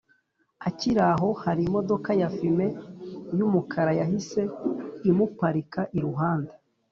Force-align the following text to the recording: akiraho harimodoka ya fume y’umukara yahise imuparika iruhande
akiraho 0.67 1.29
harimodoka 1.43 2.09
ya 2.21 2.29
fume 2.35 2.67
y’umukara 3.37 3.91
yahise 3.99 4.41
imuparika 5.09 5.81
iruhande 5.97 6.53